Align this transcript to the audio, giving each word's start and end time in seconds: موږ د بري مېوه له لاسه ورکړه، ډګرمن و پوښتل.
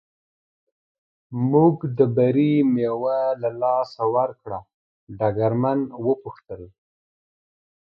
موږ 1.51 1.75
د 1.97 1.99
بري 2.15 2.53
مېوه 2.73 3.19
له 3.41 3.49
لاسه 3.61 4.03
ورکړه، 4.15 4.59
ډګرمن 5.17 5.79
و 6.03 6.05
پوښتل. 6.23 6.61